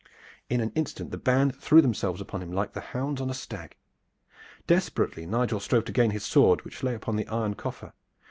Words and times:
In 0.49 0.61
an 0.61 0.71
instant 0.71 1.11
the 1.11 1.15
band 1.17 1.55
threw 1.55 1.79
themselves 1.79 2.21
upon 2.21 2.41
him 2.41 2.51
like 2.51 2.73
the 2.73 2.81
hounds 2.81 3.21
on 3.21 3.29
a 3.29 3.35
stag. 3.35 3.75
Desperately 4.65 5.27
Nigel 5.27 5.59
strove 5.59 5.85
to 5.85 5.91
gain 5.91 6.09
his 6.09 6.25
sword 6.25 6.65
which 6.65 6.81
lay 6.81 6.95
upon 6.95 7.17
the 7.17 7.27
iron 7.27 7.53
coffer. 7.53 7.93